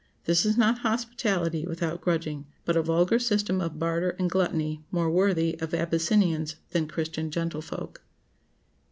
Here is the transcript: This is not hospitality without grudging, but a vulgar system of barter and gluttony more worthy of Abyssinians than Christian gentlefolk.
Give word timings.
This 0.25 0.47
is 0.47 0.57
not 0.57 0.79
hospitality 0.79 1.67
without 1.67 2.01
grudging, 2.01 2.47
but 2.65 2.75
a 2.75 2.81
vulgar 2.81 3.19
system 3.19 3.61
of 3.61 3.77
barter 3.77 4.15
and 4.17 4.31
gluttony 4.31 4.83
more 4.89 5.11
worthy 5.11 5.59
of 5.61 5.75
Abyssinians 5.75 6.55
than 6.71 6.87
Christian 6.87 7.29
gentlefolk. 7.29 8.01